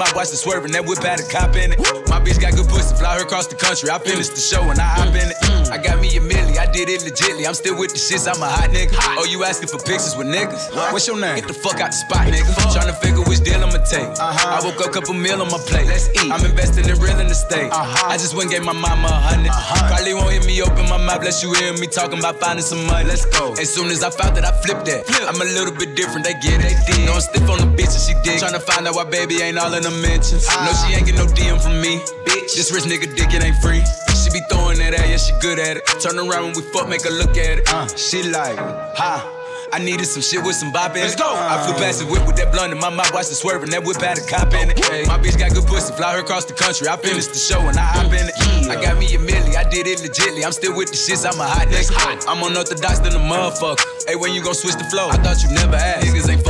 [0.00, 0.72] my watch is swerving.
[0.72, 2.09] That whip had a cop in it.
[2.24, 3.90] Bitch got good pussy, fly her across the country.
[3.90, 5.38] I finished the show and I hop in it.
[5.70, 7.46] I got me a milli, I did it legitly.
[7.46, 8.92] I'm still with the shits, I'm a hot nigga.
[9.16, 10.74] Oh, you asking for pictures with niggas?
[10.92, 11.36] What's your name?
[11.36, 12.50] Get the fuck out the spot, nigga.
[12.74, 14.10] Tryna figure which deal I'ma take.
[14.18, 14.58] Uh-huh.
[14.58, 15.86] I woke up, couple meal on my plate.
[15.86, 16.30] Let's eat.
[16.30, 17.70] I'm investing in real estate.
[17.70, 18.10] Uh-huh.
[18.10, 19.94] I just went and gave my mama a 100 uh-huh.
[19.94, 22.84] Probably won't hear me open my mouth, bless you hear me talking about finding some
[22.86, 23.06] money.
[23.06, 23.54] Let's go.
[23.54, 25.06] As soon as I found that, I flipped that.
[25.30, 26.74] I'm a little bit different, they get it.
[27.06, 28.42] Know I'm stiff on the bitch and she dig.
[28.42, 30.50] Tryna find out why baby ain't all in the mentions.
[30.50, 32.02] No, she ain't get no DM from me.
[32.24, 33.82] Bitch, this rich nigga dick, it ain't free.
[34.14, 35.86] She be throwing that at, yeah, she good at it.
[36.00, 37.68] Turn around when we fuck, make her look at it.
[37.72, 38.58] Uh, she like,
[38.96, 39.36] ha.
[39.72, 41.14] I needed some shit with some bop in it.
[41.14, 41.30] Let's go.
[41.30, 43.70] I flew past the whip with that blunt in my mouth, watched it swerving.
[43.70, 44.76] That whip had a cop in it.
[45.06, 46.88] My bitch got good pussy, fly her across the country.
[46.88, 48.34] I finished the show and I hop in it.
[48.66, 50.42] I got me a milli, I did it legitly.
[50.42, 52.26] I'm still with the shits, I'm a hot nigga.
[52.26, 53.78] I'm unorthodox than a motherfucker.
[54.10, 55.06] Hey, when you gon' switch the flow?
[55.06, 56.02] I thought you never asked.
[56.02, 56.42] Niggas ain't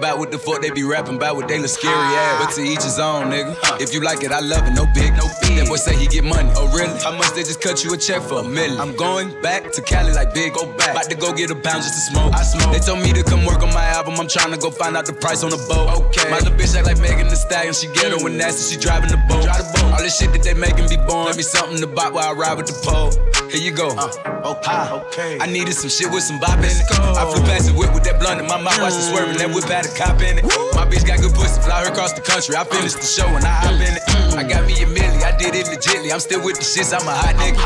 [0.00, 1.58] fucking with me and ain't bout what the fuck they be rapping about what they
[1.58, 2.44] look scary ass.
[2.44, 3.80] But to each his own, nigga.
[3.80, 5.58] If you like it, I love it, no big, no big.
[5.58, 6.50] That boy say he get money.
[6.56, 6.98] Oh, really?
[7.00, 8.80] How much they just cut you a check for a million?
[8.80, 10.92] I'm going back to Cali like big, go back.
[10.92, 12.34] About to go get a pound just to smoke.
[12.34, 12.72] I smoke.
[12.72, 14.14] They told me to come work on my album.
[14.18, 16.10] I'm trying to go find out the price on the boat.
[16.10, 16.30] Okay.
[16.30, 17.74] My little bitch act like Megan Thee Stallion.
[17.74, 18.74] She ghetto and nasty.
[18.74, 19.44] She driving the boat.
[19.44, 19.92] Drive the boat.
[19.92, 21.26] All this shit that they making be born.
[21.26, 23.12] Let me something to buy while I ride with the pole.
[23.50, 23.90] Here you go.
[23.98, 24.06] Uh,
[24.46, 25.38] okay, okay.
[25.40, 26.86] I needed some shit with some bop in it.
[27.18, 29.38] I flew past the whip with that blunt in my mouth, watched it swerving.
[29.38, 30.44] That whip had a cop in it.
[30.74, 32.56] My bitch got good pussy, fly her across the country.
[32.56, 34.02] I finished the show and I hop in it.
[34.36, 36.12] I got me a milli, I did it legitly.
[36.12, 37.60] I'm still with the shits, I'm a hot nigga.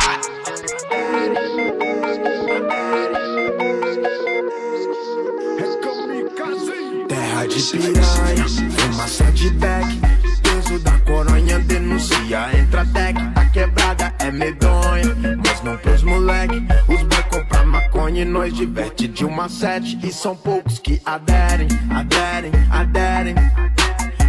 [7.08, 8.46] Terra de piranha,
[8.76, 9.86] fumaça de deck.
[10.42, 13.18] Peso da coronha denuncia, entra deck.
[13.36, 16.62] A quebrada eh, é medonha, mas não pros moleque.
[16.88, 17.43] Os boy compram
[18.08, 19.98] e nós diverte de uma sete.
[20.02, 23.34] E são poucos que aderem, aderem, aderem.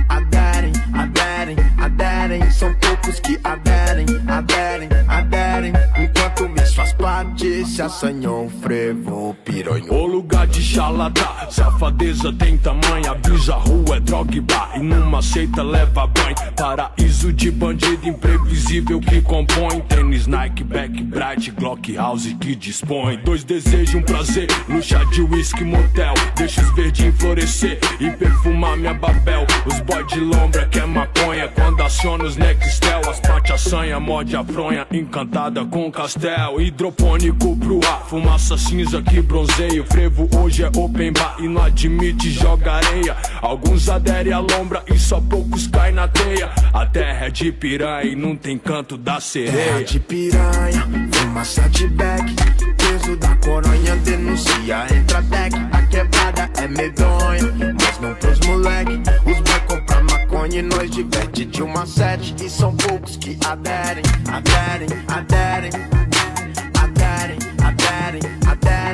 [0.08, 2.52] Aderem, aderem, aderem.
[2.52, 5.74] São poucos que aderem, aderem, aderem.
[5.97, 9.91] Enquanto me faz parte, se assanhou, frevo, piranha.
[9.91, 13.09] O lugar de xalada, safadeza tem tamanho.
[13.09, 14.44] Avisa rua é droga e
[14.75, 16.36] e numa seita leva banho.
[16.58, 19.80] Paraíso de bandido imprevisível que compõe.
[19.88, 23.18] Tênis Nike, Back Bright, Glock House que dispõe.
[23.24, 26.13] Dois desejos, um prazer, luxo de whisky motel.
[26.36, 29.47] Deixa os verdinhos florescer e perfumar minha babel.
[29.66, 33.02] Os boy de lombra que é maconha quando aciona os Nextel.
[33.09, 36.64] As parte assanha, morde a fronha, encantada com castel.
[36.65, 39.83] Hidropônico pro ar, fumaça cinza que bronzeia.
[39.83, 43.15] O frevo hoje é open bar e não admite joga areia.
[43.39, 46.49] Alguns aderem à lombra e só poucos caem na teia.
[46.73, 49.83] A terra é de piranha e não tem canto da Terra sereia.
[49.83, 52.33] de piranha, fumaça de back.
[52.77, 55.55] Peso da coronha denuncia, entra deck.
[55.71, 59.03] A quebrada é medonha, mas não pros moleque.
[59.23, 62.33] Os boy compram maconha e nós diverte de uma sete.
[62.43, 64.03] E são poucos que aderem.
[64.27, 65.71] Aderem, aderem,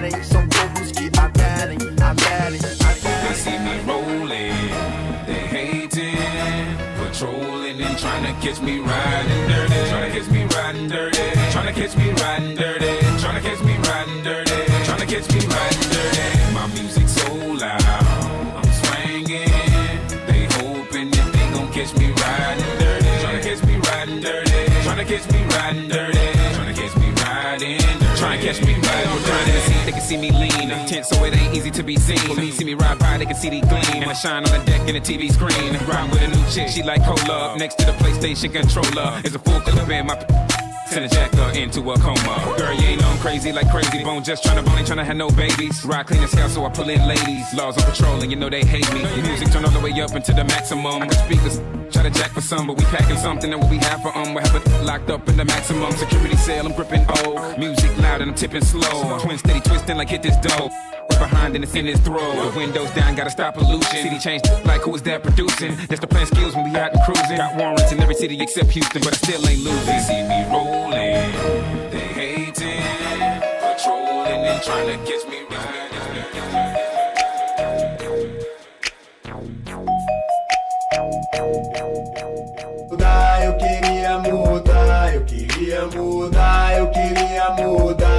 [0.01, 0.23] aderem.
[0.23, 4.53] São poucos que aderem, aderem, They see me rolling,
[5.25, 9.89] they hating, patrolling and trying to catch me riding dirty.
[9.89, 11.51] Trying to catch me riding dirty.
[11.51, 12.99] Trying to catch me riding dirty.
[13.19, 14.85] Trying to catch me riding dirty.
[14.85, 16.53] Trying to catch me riding dirty.
[16.53, 17.83] My music so loud,
[18.57, 19.49] I'm swinging.
[20.27, 23.11] They hoping that they gon' catch me riding dirty.
[23.21, 24.83] Trying to catch me riding dirty.
[24.83, 26.30] Trying to catch me riding dirty.
[28.53, 28.73] Catch me.
[29.85, 32.17] They can see me lean, tense so it ain't easy to be seen.
[32.51, 34.01] See me ride by, they can see the gleam.
[34.03, 35.73] And I shine on the deck in the TV screen.
[35.87, 37.57] Riding with a new chick, she like cola.
[37.57, 40.50] Next to the PlayStation controller is a full clip in my.
[40.91, 42.53] Send a jacker into a coma.
[42.57, 44.25] Girl, you ain't on crazy like crazy bone.
[44.25, 45.85] Just tryna bone, ain't tryna have no babies.
[45.85, 47.45] Ride clean as hell, so I pull in ladies.
[47.53, 48.99] Laws on patrol, and you know they hate me.
[49.01, 51.09] The music turn all the way up into the maximum.
[51.11, 51.61] Speakers
[51.93, 54.33] try to jack for some, but we packing something that what we have for um.
[54.33, 56.65] We have it locked up in the maximum security cell.
[56.67, 57.55] I'm gripping O.
[57.57, 59.17] Music loud and I'm tipping slow.
[59.19, 60.69] Twin steady twisting like hit this dough.
[61.19, 62.51] Behind and it's in his throat.
[62.51, 63.81] The windows down, gotta stop pollution.
[63.81, 65.75] City changed like who is that producing?
[65.87, 67.37] That's the plan skills when we out and cruising.
[67.37, 69.99] Got warrants in every city except Houston, but I still ain't They losing.
[69.99, 70.80] see me rolling,
[82.89, 88.10] Mudar, eu queria mudar, eu queria mudar, eu queria mudar.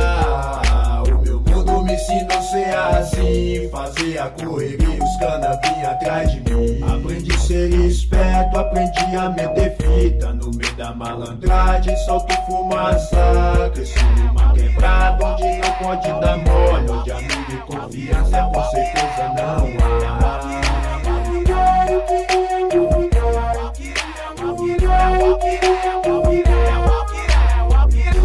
[2.12, 5.58] Ensinou ser assim, fazer a correria, os cana
[5.90, 6.82] atrás de mim.
[6.82, 13.70] Aprendi a ser esperto, aprendi a meter fita no meio da malandragem, solto fumaça.
[13.74, 19.66] Cresci numa quebrada onde não pode dar mole, onde amigo e confiança com certeza não
[19.86, 20.52] há.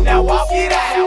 [0.04, 1.07] Now walk it out,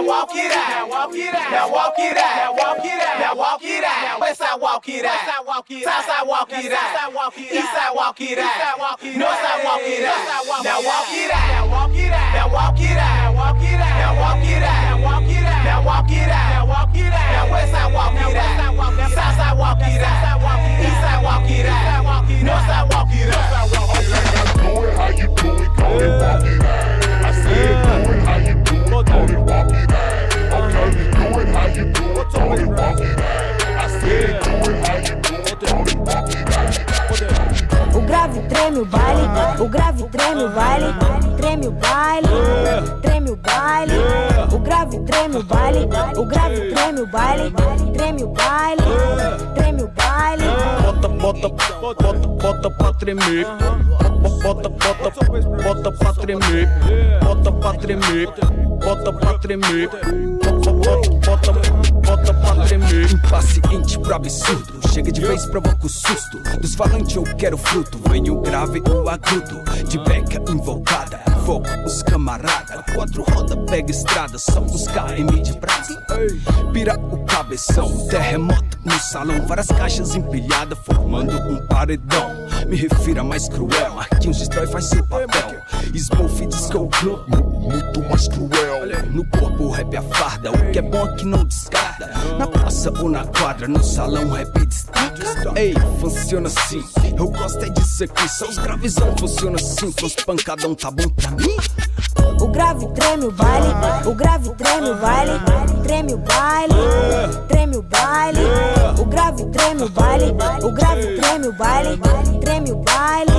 [0.00, 3.00] now walk it out, now walk it out, now walk it out, now walk it
[3.00, 5.10] out, now walk it out, now walk it out.
[5.10, 8.96] West side walk it out, south side walk it out, east side walk it out,
[9.04, 10.64] north side walk it out.
[10.64, 13.76] Now walk it out, now walk it out, now walk it out, now walk it
[13.76, 16.96] out, now walk it out, now walk it out, now walk it out, now walk
[16.96, 17.28] it out.
[17.30, 21.68] Now west side walk it out, south side walk it out, east side walk it
[21.68, 23.68] out, north side walk it out.
[24.64, 27.04] Do it how you do it, call it walk it out.
[27.20, 29.79] I said do it how you do it, call it walk it out.
[37.94, 39.22] O grave treme o baile,
[39.58, 40.94] o grave treme o baile,
[41.38, 42.28] treme o baile,
[43.00, 43.94] treme o baile.
[44.52, 47.50] O grave treme o baile, o grave treme o baile,
[47.94, 48.82] treme o baile,
[49.54, 50.44] treme o baile.
[50.82, 51.48] Bota, bota,
[51.80, 53.46] bota, bota pra tremer.
[54.42, 55.10] Bota, bota,
[55.62, 56.68] bota pra tremer.
[57.22, 58.28] Bota pra tremer.
[58.84, 60.39] Bota pra tremer.
[60.60, 63.12] Bota, bota, pra tremer.
[63.12, 64.88] Impaciente pro absurdo.
[64.92, 66.38] Chega de vez, provoca o susto.
[66.60, 67.98] Dos falantes eu quero fruto.
[68.08, 69.62] Vem o grave, o agudo.
[69.88, 71.18] De beca invocada.
[71.46, 72.84] Fogo, os camarada.
[72.94, 74.38] Quatro roda, pega estrada.
[74.38, 76.00] Só os KM de brasa.
[76.72, 78.06] Pira o cabeção.
[78.08, 79.46] Terremoto no salão.
[79.46, 80.78] Várias caixas empilhadas.
[80.84, 82.49] Formando um paredão.
[82.66, 83.94] Me refiro a mais cruel.
[83.94, 85.60] Marquinhos destrói, faz seu papel.
[85.94, 87.20] Smooth Disco Club.
[87.60, 88.80] Muito mais cruel.
[89.10, 92.10] No corpo o rap é farda, o que é bom aqui não descarta.
[92.38, 95.52] Na praça ou na quadra, no salão o rap destaca.
[95.56, 96.84] Ei, funciona assim,
[97.16, 98.28] eu gosto é disso aqui.
[98.28, 101.56] Só os gravizão funciona assim, com pancadão tá bom pra mim.
[102.40, 103.68] O grave treme o baile,
[104.06, 105.32] o grave treme o baile,
[105.82, 106.74] treme o baile,
[107.48, 108.40] treme o baile.
[108.40, 111.98] O grave treme o baile, o grave treme o baile,
[112.40, 113.32] treme o baile,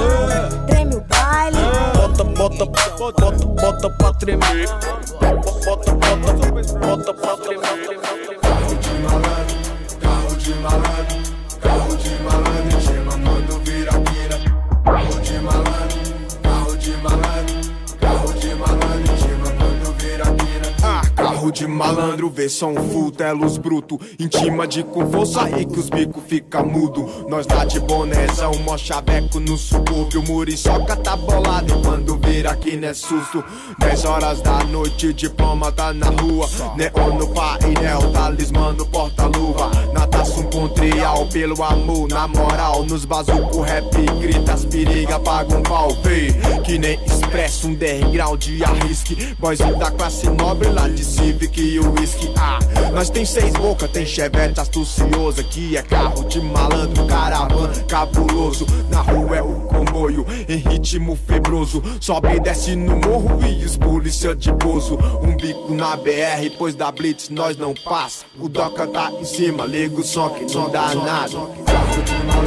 [0.68, 1.58] treme o baile.
[1.96, 2.66] Bota, bota,
[2.98, 4.68] bota, bota pra tremer.
[5.66, 6.34] Bota, bota,
[6.80, 8.00] bota pra tremer.
[8.42, 9.58] Carro de malandro,
[10.02, 11.21] carro de malandro,
[21.42, 23.12] carro de malandro, vê só um full,
[23.60, 27.10] bruto, intima de com força que os bico fica mudo.
[27.28, 32.78] Nós dá de bonezão, mó chaveco no subúrbio, muriçoca tá bolado e quando vira aqui
[32.78, 33.44] não é susto.
[33.80, 39.72] 10 horas da noite, diploma tá na rua, neon no painel, talismã no porta-luva.
[39.94, 45.64] Natação com trial, pelo amor, na moral, nos bazuco rap, grita as periga, paga um
[45.64, 46.28] pau, vê.
[46.64, 49.36] Que nem expresso, um degrau de arrisque.
[49.40, 52.30] Boyzinho da classe nobre lá de Civic e o whisky.
[52.38, 52.60] Ah,
[52.92, 58.66] nós tem seis boca, tem chevette astuciosa, que é carro de malandro, caravan cabuloso.
[58.90, 61.82] Na rua é o comboio, em ritmo febroso.
[62.02, 64.98] Sobe e desce no morro e os polícia de bozo.
[65.22, 68.26] Um bico na BR, pois da Blitz nós não passa.
[68.38, 72.41] O Doca tá em cima, liga o som que não dá nada.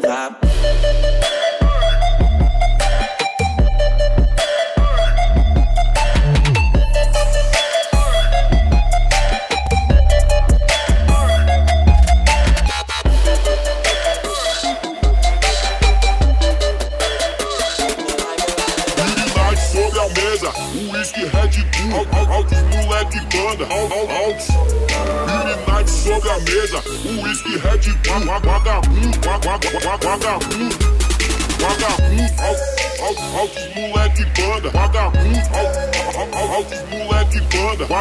[0.00, 1.19] vibe.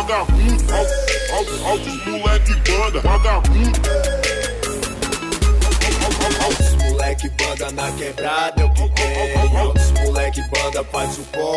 [0.04, 0.86] Vagabundo, al-
[1.36, 3.80] al- altos moleque banda, vagabundo.
[6.42, 9.58] Altos moleque banda na quebrada o que tem.
[9.58, 11.49] Altos moleque banda faz o corre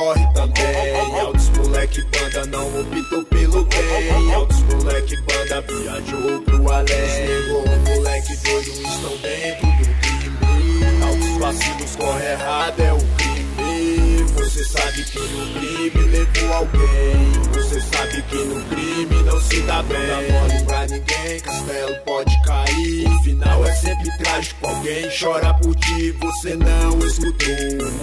[21.42, 23.06] castelo pode cair.
[23.08, 24.66] O final é sempre trágico.
[24.66, 27.48] Alguém chora por ti, você não escutou.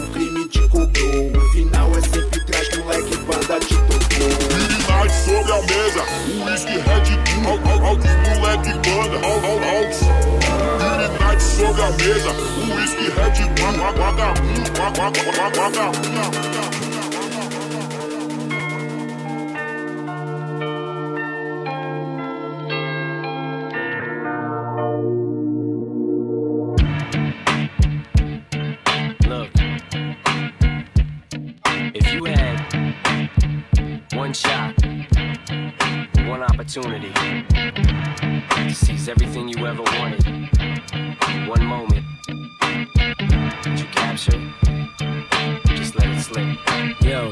[0.03, 1.37] O crime te cobrou.
[1.37, 3.99] O final é sempre trágico, moleque banda te tocou.
[4.69, 6.03] Midnight sobre a mesa,
[6.45, 7.07] whisky Red
[7.41, 10.01] Bull, altos moleque banda, altos.
[10.97, 12.31] Midnight sobre a mesa,
[12.75, 15.29] whisky Red Bull, vagabundo, vagabundo.
[16.09, 16.88] Look,
[36.69, 37.11] opportunity
[37.49, 40.23] to seize everything you ever wanted,
[41.47, 44.53] one moment that you captured,
[45.75, 47.01] just let it slip.
[47.01, 47.31] Yo.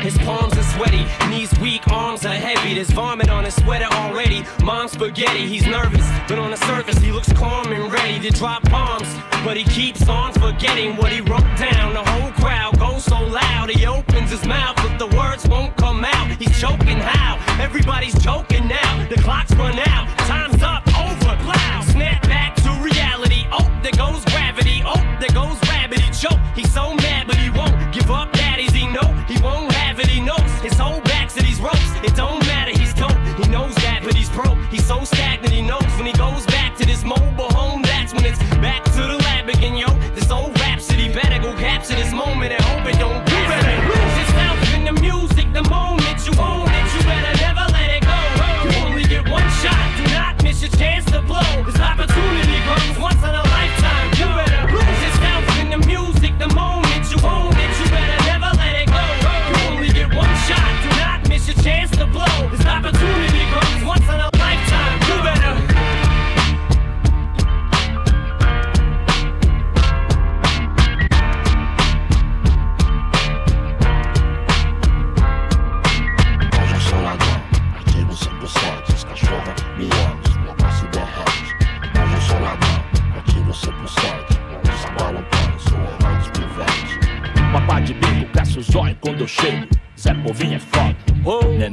[0.00, 2.72] His palms are sweaty, knees weak, arms are heavy.
[2.72, 4.42] There's vomit on his sweater already.
[4.64, 8.62] Mom's spaghetti, he's nervous, but on the surface he looks calm and ready to drop
[8.70, 9.14] bombs.
[9.44, 11.92] But he keeps on forgetting what he wrote down.
[11.92, 16.04] The whole crowd goes so loud, he opens his mouth, but the words won't come
[16.04, 16.30] out.
[16.38, 17.37] He's choking how?
[17.68, 18.66] Everybody's joking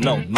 [0.05, 0.34] No, mm-hmm.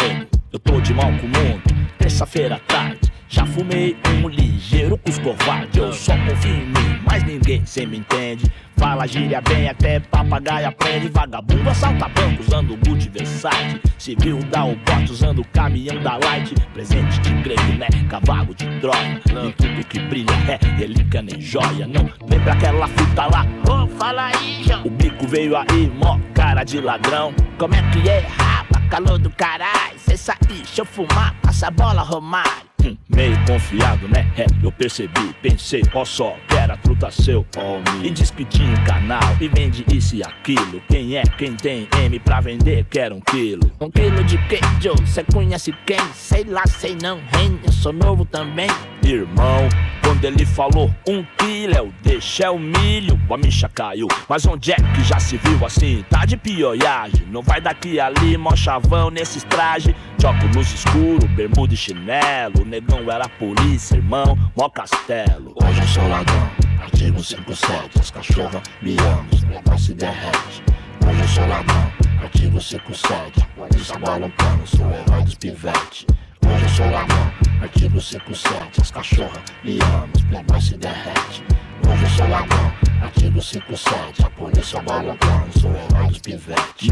[10.28, 11.08] Até papagaio aprende.
[11.08, 13.80] Vagabundo assalta banco usando Gucci Versace.
[13.98, 16.54] Civil dá o bote usando caminhão da Light.
[16.72, 17.88] Presente de grego, né?
[18.08, 19.20] Cavalo de Troia.
[19.32, 21.86] Nem tudo que brilha é relíquia nem joia.
[21.86, 23.46] Não lembra aquela fita lá?
[23.68, 24.82] Ô, fala aí, João.
[24.84, 27.34] O bico veio aí, mó cara de ladrão.
[27.58, 28.80] Como é que é, rapa?
[28.90, 29.98] Calor do caralho.
[29.98, 32.67] Cê sair, deixa eu fumar, passa a bola, Romário.
[33.08, 34.30] Meio confiado, né?
[34.36, 38.70] É, eu percebi, pensei, ó só, que era truta seu, ó E diz que tinha
[38.70, 40.80] um canal e vende isso e aquilo.
[40.88, 43.70] Quem é quem tem M pra vender, quer um quilo.
[43.80, 46.00] Um quilo de queijo, cê conhece quem?
[46.14, 47.58] Sei lá, sei não, hein?
[47.64, 48.68] Eu sou novo também.
[49.02, 49.68] Irmão,
[50.08, 54.08] quando ele falou um quilo, eu deixei o milho, a micha caiu.
[54.26, 56.02] Mas onde é que já se viu assim?
[56.08, 59.94] Tá de pioiagem, não vai daqui ali, mó chavão nesses trajes.
[60.16, 62.62] De óculos escuro, bermuda e chinelo.
[62.62, 65.52] O negão era polícia, irmão, mó castelo.
[65.62, 66.50] Hoje eu sou ladrão,
[66.80, 70.62] artigo 57, as cachorras me amam, os negócios se derrete.
[71.06, 76.06] Hoje eu sou ladrão, artigo 57, eles abolam pano, sou herói dos pivetes.
[76.50, 81.44] Hoje eu sou ladrão, artigo 57, as cachorras me amam, os negócios se derrete.
[81.86, 86.88] Hoje eu sou ladrão, artigo 57, a polícia abola pano, sou o herói dos pivetes.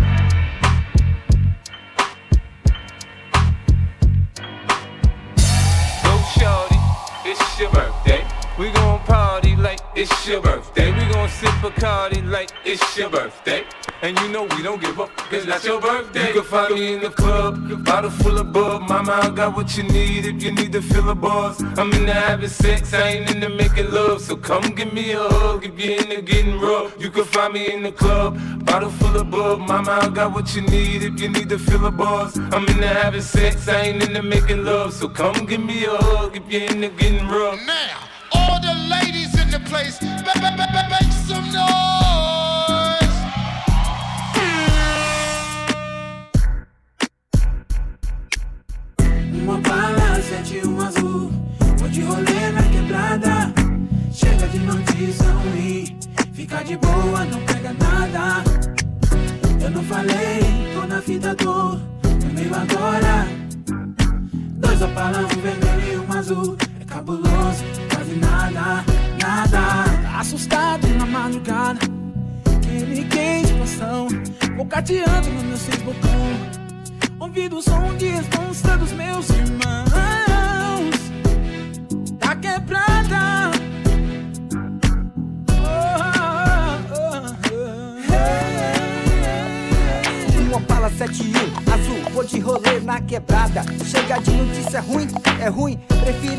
[6.03, 6.79] Go shorty,
[7.25, 8.25] it's your birthday.
[8.59, 9.26] We gon' party
[9.97, 10.93] it's your birthday.
[10.93, 13.65] We gon' sip Bacardi like it's your birthday.
[14.03, 16.29] And you know we don't give up, cause that's your birthday.
[16.29, 18.83] You can find me in the club, bottle full of bub.
[18.83, 21.63] Mama, I got what you need if you need to fill a buzz.
[21.79, 24.21] I'm into having sex, I ain't into making love.
[24.21, 26.95] So come give me a hug if you're into getting rough.
[27.01, 29.61] You can find me in the club, bottle full of bub.
[29.61, 32.37] Mama, I got what you need if you need to fill a buzz.
[32.37, 34.93] I'm into having sex, I ain't into making love.
[34.93, 37.59] So come give me a hug if you're into getting rough.
[37.67, 38.16] Now,
[39.69, 40.01] place.
[40.03, 41.96] Make some noise.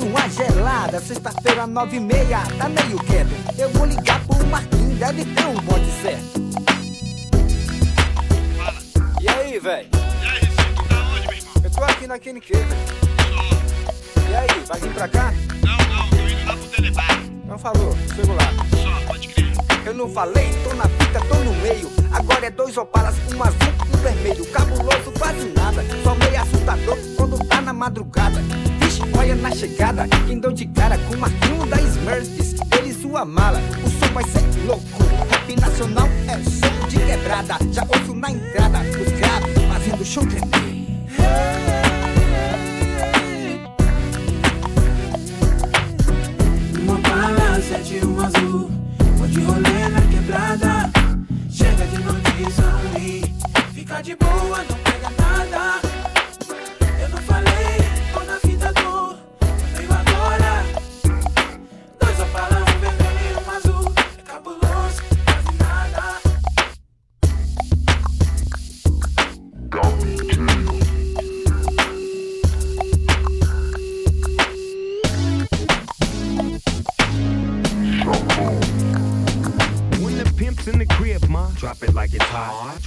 [0.03, 0.99] Uma gelada.
[0.99, 3.31] Sexta-feira, nove e meia, tá meio quieto.
[3.57, 6.47] Eu vou ligar pro Marquinhos, deve ter um bonde certo.
[9.21, 9.87] E aí, véi?
[9.91, 11.53] E aí, Recife, tá onde, meu irmão?
[11.63, 13.07] Eu tô aqui na KNQ, velho.
[14.29, 15.33] E aí, vai vir pra cá?
[15.65, 17.19] Não, não, tô indo lá pro Telebar.
[17.45, 18.51] Não falou, chego lá.
[18.81, 19.51] Só, pode crer.
[19.85, 21.89] Eu não falei, tô na fita, tô no meio.
[22.11, 23.57] Agora é dois opalas, um azul
[23.91, 24.45] e um vermelho.
[24.47, 25.83] Cabuloso, quase nada.
[26.03, 28.41] Só meio assustador quando tá na madrugada.
[29.17, 30.07] Olha na chegada.
[30.27, 32.55] Quem deu de cara com Marquinho da Smurfs.
[32.77, 34.83] Ele sua mala, o som vai ser louco.
[35.29, 37.57] Rap nacional é som de quebrada.
[37.71, 40.77] Já ouço na entrada os graves fazendo chão tremer.
[46.79, 48.71] Uma bala, sete um azul.
[49.17, 50.91] Vou de rolê na quebrada.
[51.49, 53.35] Chega de notícia ruim.
[53.73, 55.81] Fica de boa, não pega nada.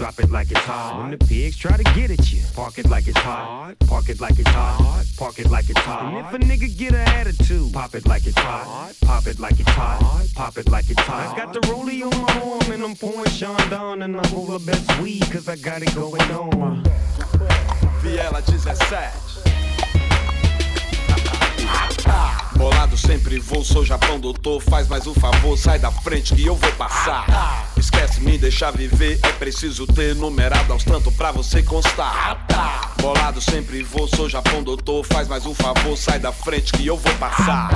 [0.01, 0.99] Drop it like it's hot.
[0.99, 3.75] When the pigs try to get at you, park it like it's hot.
[3.81, 5.05] Park it like it's hot.
[5.19, 6.15] Park it like it's hot.
[6.15, 8.95] And if a nigga get an attitude, pop it like it's hot.
[9.03, 10.27] Pop it like it's hot.
[10.35, 11.35] Pop it like it's hot.
[11.35, 14.59] I got the rollie on my arm and I'm pouring Sean down and I'm over
[14.59, 16.83] best weed cause I got it going on.
[18.01, 19.51] Viela 17.
[22.61, 24.61] Bolado sempre vou, sou Japão doutor.
[24.61, 27.73] Faz mais um favor, sai da frente que eu vou passar.
[27.75, 32.45] Esquece me deixar viver, é preciso ter numerado aos tanto pra você constar.
[33.01, 35.07] Bolado sempre vou, sou Japão doutor.
[35.07, 37.71] Faz mais um favor, sai da frente que eu vou passar.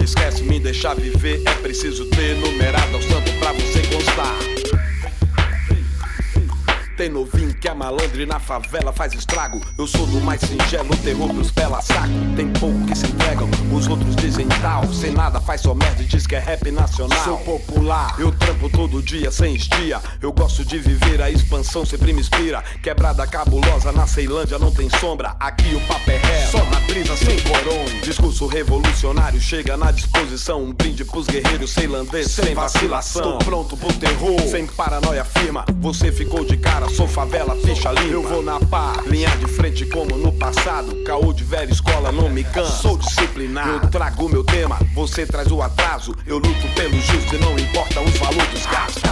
[0.00, 4.59] Esquece me deixar viver, é preciso ter numerado aos tanto pra você constar.
[7.00, 9.58] Tem novinho que é malandro e na favela faz estrago.
[9.78, 12.12] Eu sou do mais singelo, terror pros pela saco.
[12.36, 14.86] Tem pouco que se entregam, os outros dizem tal.
[14.92, 17.24] Sem nada faz só merda e diz que é rap nacional.
[17.24, 19.98] Sou popular, eu trampo todo dia sem estia.
[20.20, 22.62] Eu gosto de viver, a expansão sempre me inspira.
[22.82, 25.34] Quebrada cabulosa na Ceilândia não tem sombra.
[25.40, 28.00] Aqui o papo é ré, só na brisa sem corona.
[28.02, 30.64] Discurso revolucionário chega na disposição.
[30.64, 33.22] Um brinde pros guerreiros ceilandeses sem vacilação.
[33.22, 35.64] Tô pronto pro terror, sem paranoia firma.
[35.80, 38.12] Você ficou de cara, sou favela, ficha limpa.
[38.12, 40.94] Eu vou na pá, linha de frente como no passado.
[41.04, 42.82] Caô de velha escola, não me canso.
[42.82, 44.78] Sou disciplinado, eu trago meu tema.
[44.94, 49.02] Você traz o atraso, eu luto pelo justo e não importa os valores dos gastos.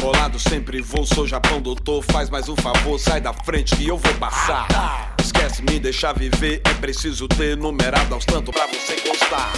[0.00, 2.02] Bolado sempre vou, sou Japão doutor.
[2.02, 5.14] Faz mais um favor, sai da frente que eu vou passar.
[5.18, 9.52] Esquece me deixar viver, é preciso ter numerado aos tanto pra você constar.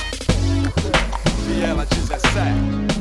[1.46, 2.95] Viela 17.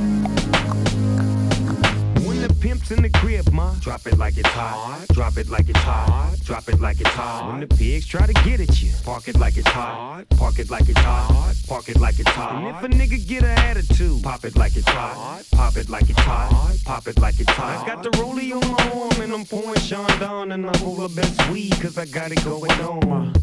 [2.66, 5.06] Pimp's in the crib, ma, drop it like it's hot.
[5.10, 6.36] Drop it like it's hot.
[6.44, 7.52] Drop it like it's hot.
[7.52, 10.24] When the pigs try to get at you, park it like it's hot.
[10.32, 11.54] Park it like it's hot.
[11.68, 12.56] Park it like it's hot.
[12.56, 15.44] And if a nigga get an attitude, pop it like it's hot.
[15.52, 16.76] Pop it like it's hot.
[16.86, 17.84] Pop it like it's hot.
[17.84, 21.08] I got the rollie on my arm and I'm pouring Sean down and I'm over
[21.08, 23.34] best weed cause I got it going on.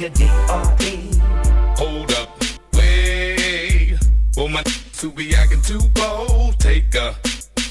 [0.00, 1.10] The D.R.E.
[1.76, 2.30] Hold up,
[2.72, 3.98] wait.
[4.34, 7.14] For my to be acting too bold, take a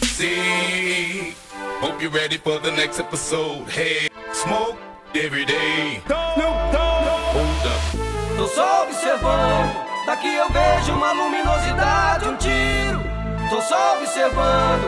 [0.06, 1.34] seat.
[1.82, 3.68] Hope you're ready for the next episode.
[3.70, 4.78] Hey, smoke
[5.16, 6.04] every day.
[6.06, 9.74] Hold up, Tô só observando.
[10.06, 13.02] Daqui eu vejo uma luminosidade, um tiro.
[13.50, 14.88] Tô só observando.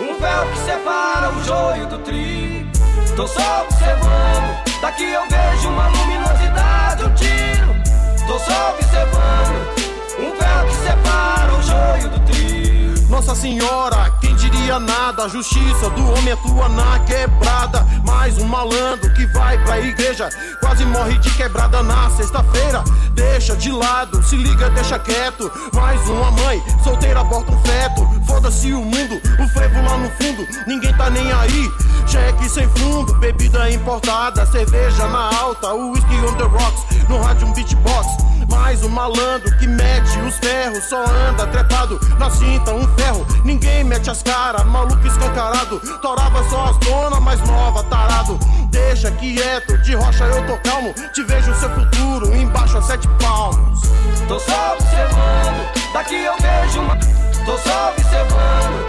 [0.00, 2.66] Um véu que separa o joio do trigo.
[3.14, 4.68] Tô só observando.
[4.80, 8.26] Daqui eu vejo uma luminosidade, um tiro.
[8.26, 9.78] Tô só observando.
[10.18, 13.08] Um véu que separa o joio do trigo.
[13.08, 15.24] Nossa Senhora, quem diria nada?
[15.24, 17.86] A justiça do homem atua na quebrada.
[18.04, 20.28] Mais um malandro que vai pra igreja,
[20.60, 22.82] quase morre de quebrada na sexta-feira.
[23.12, 25.50] Deixa de lado, se liga, deixa quieto.
[25.72, 28.08] Mais uma mãe solteira aborta um feto.
[28.26, 31.70] Foda-se o mundo, o frevo lá no fundo, ninguém tá nem aí.
[32.08, 37.52] Cheque sem fundo, bebida importada, cerveja na alta, whisky on the rocks, no rádio um
[37.52, 38.06] beatbox.
[38.50, 43.26] Mais um malandro que mete os ferros, só anda trepado na cinta, um ferro.
[43.44, 45.78] Ninguém mete as caras, maluco escancarado.
[46.00, 48.38] Torava só as donas mais nova, tarado.
[48.70, 50.94] Deixa quieto, de rocha eu tô calmo.
[51.12, 53.82] Te vejo seu futuro embaixo a sete palmos.
[54.26, 56.96] Tô só observando, daqui eu vejo uma.
[57.44, 58.86] Tô só observando,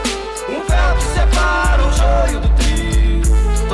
[0.48, 2.69] um véu que separa o joio do trigo.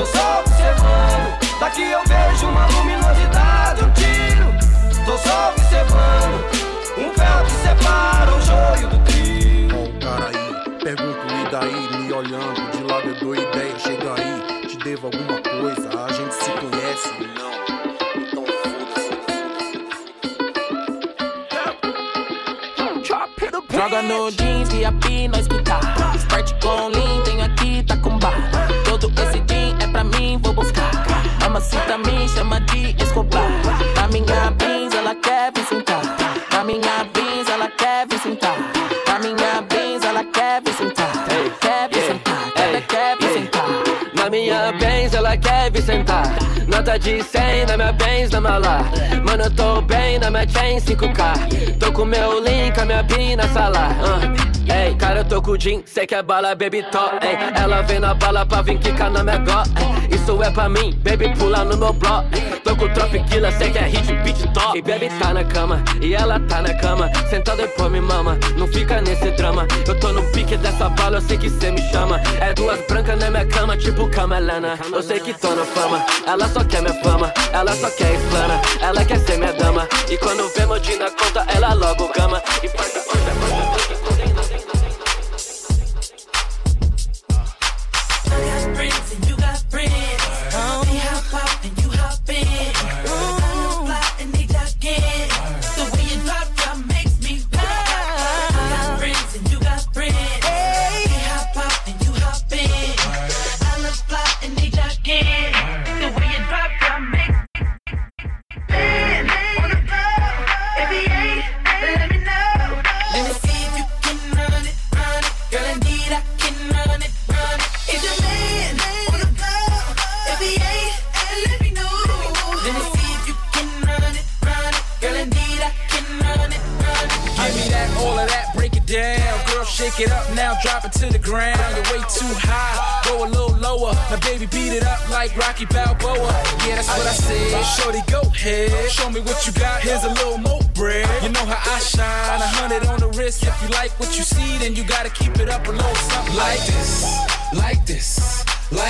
[0.06, 4.54] Tô só observando, daqui eu vejo uma luminosidade, um tiro.
[5.04, 6.46] Tô só observando,
[7.00, 9.76] um véu que separa o joio do trigo.
[9.76, 14.14] Ó o cara aí, pergunto e daí, me olhando, de lado eu dou ideia, chega
[14.14, 17.56] aí, te devo alguma coisa, a gente se conhece, não.
[18.22, 18.46] Então
[23.72, 26.16] Joga no jeans, VIP, nós escutar.
[26.16, 28.65] Sprite com lean, tem aqui, tá com bar.
[31.56, 33.50] Mamacita me chama de Escobar.
[33.96, 36.02] Na minha Benz, ela quer vir sentar.
[36.52, 38.58] Na minha Benz, ela quer vir sentar.
[39.08, 41.10] Na minha Benz, ela quer vir sentar.
[41.62, 43.66] Quer vir sentar, quer, quer vir sentar.
[44.16, 46.26] Na minha Benz ela quer vir sentar
[46.68, 48.80] Nota de 100 na minha Benz na mala
[49.24, 53.36] Mano eu tô bem na minha chain 5K Tô com meu link, a minha pin
[53.36, 54.55] na sala uh.
[54.68, 58.00] Ei, cara, eu tô com o Jean, cê quer bala, baby top Ei, ela vem
[58.00, 61.78] na bala pra vir quicar na minha Ei, Isso é pra mim, baby pula no
[61.78, 62.28] meu bloco
[62.66, 64.76] Tô com Tropiquila, cê quer hit, beat top.
[64.76, 67.12] E baby tá na cama, e ela tá na cama.
[67.30, 69.68] Sentada depois me mama, não fica nesse drama.
[69.88, 72.20] Eu tô no pique dessa bala, eu sei que cê me chama.
[72.42, 74.80] É duas brancas na minha cama, tipo Camelana.
[74.92, 78.62] Eu sei que tô na fama, ela só quer minha fama Ela só quer explana,
[78.82, 79.88] ela quer ser minha dama.
[80.10, 82.42] E quando vê modinho na conta, ela logo gama.
[82.64, 82.68] E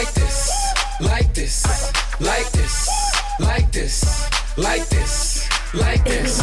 [0.06, 0.52] like this,
[1.02, 1.66] like this,
[2.20, 2.90] like this,
[3.40, 6.40] like this, like this, like this.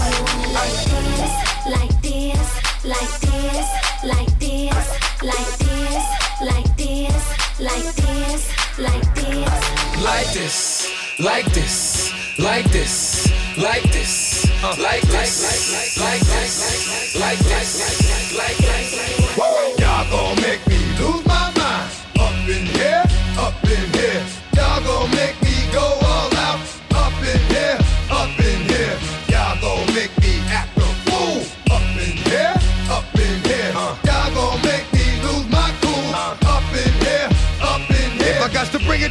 [0.52, 1.30] Like this,
[1.64, 2.48] like this,
[2.84, 4.88] like this,
[5.22, 6.02] like this,
[6.42, 7.22] like this,
[7.60, 8.42] like this,
[8.80, 9.92] like this.
[10.02, 14.48] like this, like this, like this, like this,
[14.78, 19.78] like this, like this, like this, like this.
[19.78, 21.92] Y'all gon' make me lose my mind.
[22.18, 23.04] Up in here,
[23.52, 24.41] up in here.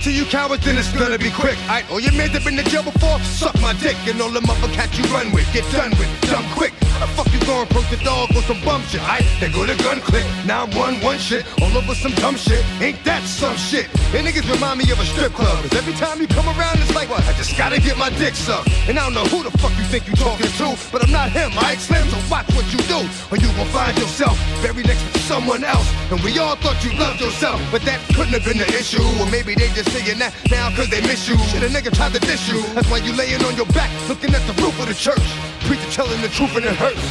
[0.02, 1.58] To you cowards, then it's gonna be quick.
[1.92, 4.68] All your men that been to jail before, suck my dick, and all the mother
[4.74, 6.74] cats you run with, get done with, dumb quick.
[6.90, 9.02] How the fuck you gonna approach the dog with some bum shit?
[9.02, 12.36] I they go to gun click, now I'm one one shit, all over some dumb
[12.36, 12.66] shit.
[12.82, 13.94] Ain't that some shit?
[14.14, 16.96] And niggas remind me of a strip club, cause every time you come around, it's
[16.96, 17.22] like what?
[17.30, 18.70] I just gotta get my dick sucked.
[18.90, 21.30] And I don't know who the fuck you think you talking to, but I'm not
[21.30, 25.02] him, I Slim, so watch what you do, or you gon' find yourself buried next
[25.14, 25.88] to someone else.
[26.10, 29.04] And we all thought you loved yourself, but that couldn't have been the issue.
[29.22, 31.38] Or maybe they just saying that now cause they miss you.
[31.52, 32.64] Shit, a nigga tried to diss you.
[32.74, 35.24] That's why you laying on your back, looking at the roof of the church.
[35.68, 37.04] Preacher telling the truth and it hurts.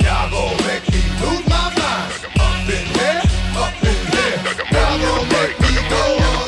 [0.00, 2.14] Y'all gon' make me lose my mind.
[2.38, 3.22] Up in here,
[3.58, 4.38] up in here.
[4.70, 6.46] Y'all gon' make me go all.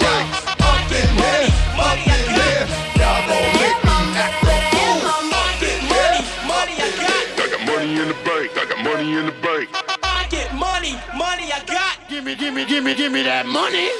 [0.63, 2.65] Up in here, up in here.
[3.03, 5.03] Y'all gon' make me act a fool.
[5.11, 7.19] Up in here, money I got.
[7.35, 8.49] I got money in the bank.
[8.55, 9.67] I got money in the bank.
[10.07, 11.99] I get money, money I got.
[12.09, 13.91] Give me, give me, give me, give me that money.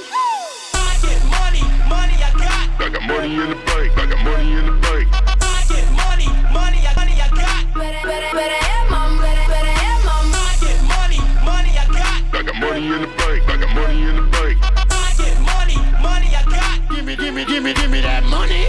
[2.91, 3.99] I got money in the bank.
[3.99, 5.07] I got money in the bank.
[5.15, 7.63] I get money, money I, money I got.
[7.71, 10.35] Better, better, better have mom, better, better have mom.
[10.35, 12.35] I get money, money I got.
[12.35, 13.47] I got money in the bank.
[13.47, 14.59] I got money in the bank.
[14.91, 16.91] I get money, money I got.
[16.91, 18.67] Give me, give me, give me, give me that money.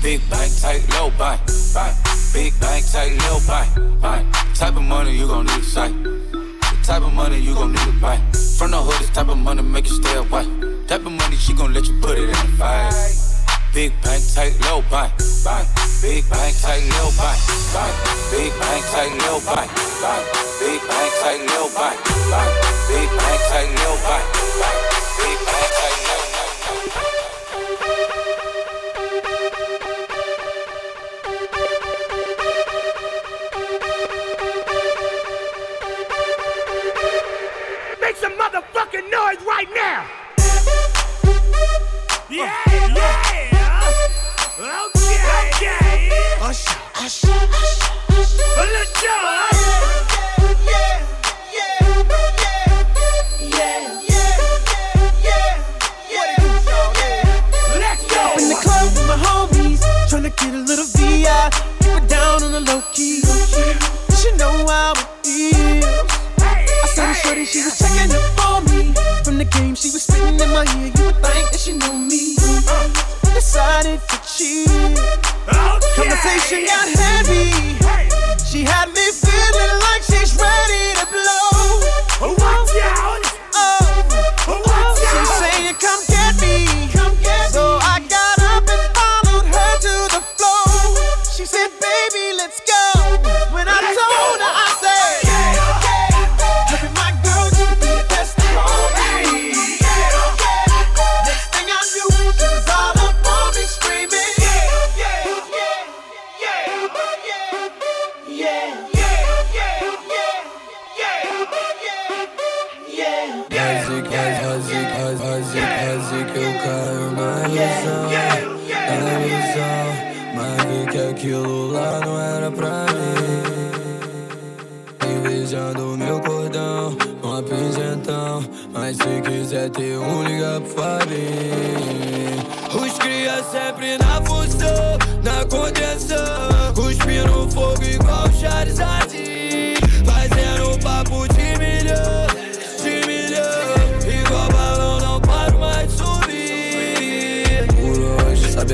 [0.00, 1.42] Big bank, tight, low buy,
[1.74, 1.90] buy.
[2.32, 3.66] Big bank, tight, low buy,
[3.98, 4.22] buy.
[4.54, 5.94] Type of money you gon' need to sight.
[6.04, 8.31] The type of money you gon' need to buy.
[13.82, 15.10] Big bank, tight, low buy,
[15.42, 15.66] buy.
[16.00, 17.34] Big bank, tight, low buy,
[17.74, 17.90] buy.
[18.30, 19.66] Big bank, tight, low buy,
[19.98, 20.22] buy.
[20.60, 21.90] Big bank, tight, low buy,
[22.30, 22.46] buy.
[22.86, 24.22] Big bank, tight, low buy,
[24.62, 24.74] buy.
[25.18, 25.81] Big bank,
[74.32, 74.68] To cheat.
[75.94, 77.76] Conversation got heavy.
[78.44, 78.91] She had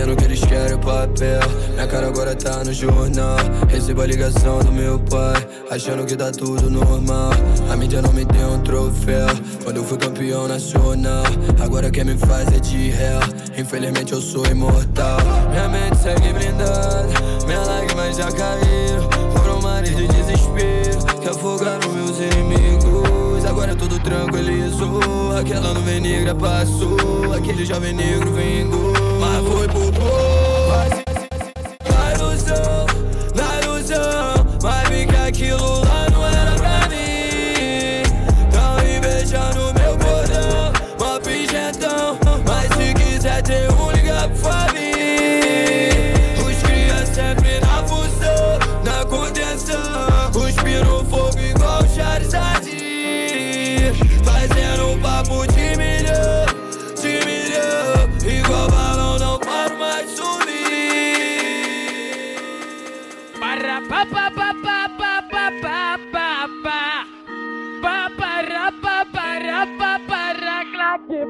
[0.08, 1.40] sabendo que eles querem papel.
[1.72, 3.36] Minha cara agora tá no jornal.
[3.68, 7.32] Recebo a ligação do meu pai Achando que tá tudo normal.
[7.70, 9.26] A mídia não me deu um troféu.
[9.64, 11.24] Quando eu fui campeão nacional
[11.60, 13.20] Agora quem me faz é de réu
[13.56, 15.18] Infelizmente eu sou imortal.
[15.50, 17.08] Minha mente segue blindada
[17.46, 23.44] Minhas lágrimas já caíram Foram mares de desespero Que afogaram meus inimigos.
[23.44, 27.34] Agora tudo tranquilizou Aquela nuvem negra passou.
[27.34, 29.07] Aquele jovem negro vingou
[29.38, 31.07] Твой бубу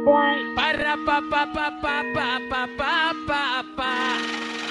[0.08, 4.16] Para pa pa pa pa pa pa pa pa pa.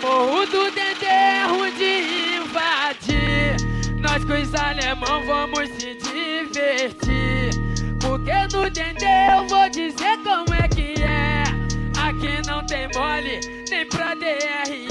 [0.01, 3.55] Morro do Dendê ruim de invadir.
[3.99, 7.51] Nós com os alemão vamos se divertir.
[8.01, 11.43] Porque no Dendê eu vou dizer como é que é.
[12.01, 14.87] Aqui não tem mole, nem pra DRE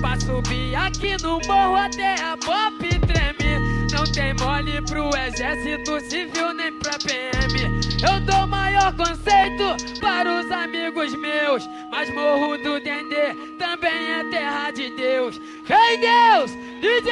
[0.00, 3.86] Pra subir aqui no morro até a pop treme.
[3.92, 7.73] Não tem mole pro exército civil nem pra PM
[8.06, 14.70] Eu dou maior conceito para os amigos meus Mas morro do Dendê também é terra
[14.70, 16.50] de Deus Ei Deus,
[16.82, 17.10] DJ!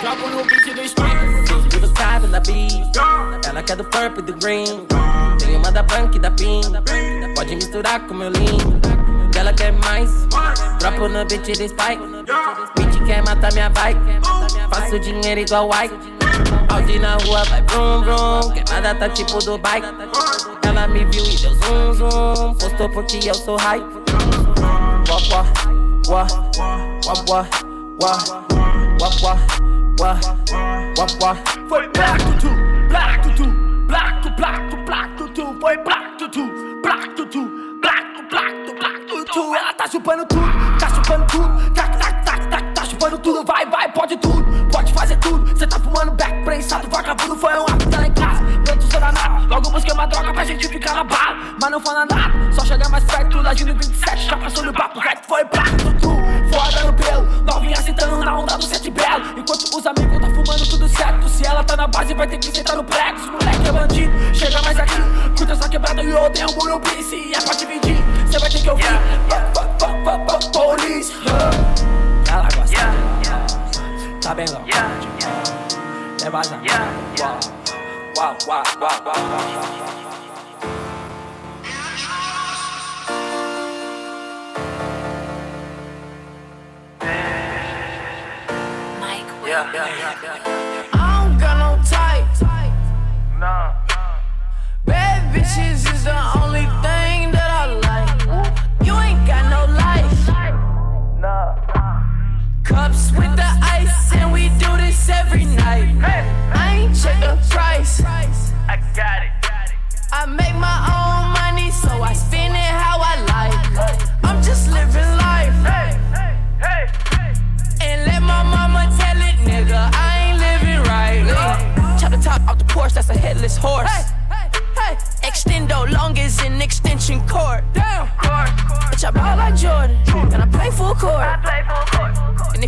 [0.00, 1.70] Dropa no beat do Spike.
[1.70, 2.96] Tudo sabe na beat.
[3.46, 4.86] Ela quer do purple e do green.
[5.38, 6.60] Tem uma da punk e da pin.
[7.36, 8.80] Pode misturar com meu lean.
[9.38, 10.26] Ela quer mais.
[10.80, 12.02] Dropo no beat do Spike.
[12.76, 14.00] Beat quer matar minha vibe.
[14.72, 16.13] Faço dinheiro igual White.
[16.74, 18.50] Audi na rua vai brum brum.
[18.52, 19.80] Queimada tá tipo Dubai.
[20.66, 22.54] Ela me viu e deu zoom zoom.
[22.54, 23.80] Postou porque eu sou high.
[25.08, 25.46] Wah wah
[26.08, 26.26] wah
[27.06, 27.46] wah wah
[28.00, 28.18] wah
[29.00, 29.38] wah wah
[30.00, 30.18] wah
[30.98, 31.36] wah wah.
[31.68, 32.50] Foi black tutu,
[32.88, 33.22] black
[33.86, 35.60] black tu, black tu, black.
[35.60, 36.44] Foi black black black tu,
[36.82, 37.24] black tu,
[38.30, 38.54] black.
[39.36, 40.42] Ela tá chupando tudo,
[40.78, 41.93] tá chupando tudo, tac,
[43.04, 43.44] tá chupando tudo.
[43.44, 45.56] Vai, vai, pode tudo, pode fazer tudo.
[45.58, 48.42] Cê tá fumando back prensado, vagabundo foi um ato dela em casa.
[48.64, 51.36] Tô sou danado, logo busquei uma droga pra gente ficar na bala.
[51.60, 54.98] Mas não fala nada, só chegar mais perto, lá de 27, já passou no papo
[55.00, 56.14] reto, foi black tutu.
[56.52, 59.38] Foda no pelo, novinha sentando na onda do sete belo.
[59.38, 61.28] Enquanto os amigos tá fumando tudo certo.
[61.28, 63.18] Se ela tá na base, vai ter que sentar no prego.
[63.18, 65.02] Os moleque é bandido, chega mais aqui.
[65.36, 67.02] Curta essa quebrada e eu odeio o Morumbi.
[67.02, 67.98] Se é pra dividir,
[68.30, 68.84] cê vai ter que ouvir.
[69.28, 70.04] Fuck, fuck,
[72.34, 72.90] I like what's up.
[74.20, 74.60] 他变个
[76.16, 76.64] 在巴上，哇
[78.16, 79.14] 哇哇哇哇哇
[89.46, 90.94] ！Yeah, yeah, yeah, yeah.
[90.94, 92.26] I don't got no type.
[93.38, 93.70] Nah.
[94.84, 95.86] Bad bitches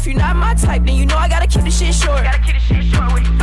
[0.07, 2.23] if you're not my type, then you know I gotta keep the shit short.
[2.23, 3.35] Gotta keep the shit short with you.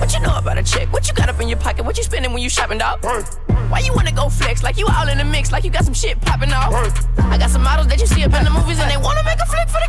[0.00, 0.90] What you know about a chick?
[0.92, 1.84] What you got up in your pocket?
[1.84, 3.04] What you spending when you shopping, dog?
[3.04, 5.92] Why you wanna go flex like you all in the mix, like you got some
[5.92, 6.72] shit popping off?
[7.18, 9.40] I got some models that you see up in the movies and they wanna make
[9.40, 9.79] a flick for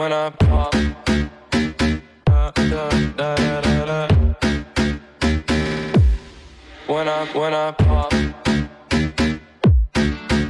[0.00, 0.72] When I pop,
[2.24, 4.08] da, da, da, da, da.
[6.86, 8.10] When I when I pop,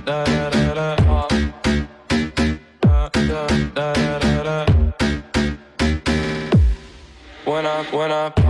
[0.04, 0.96] da da da da
[2.80, 3.08] da
[3.74, 4.66] da da da.
[7.44, 8.49] When I when I pop,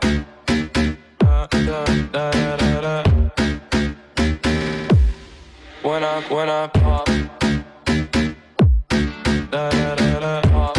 [1.71, 3.03] da da da da da.
[5.83, 7.05] When I when I pop,
[9.51, 10.77] da da da da pop,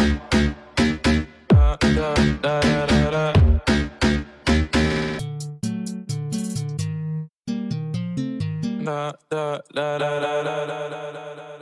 [1.49, 3.33] da da da da da da.
[8.85, 11.52] Da da da da da da da da da.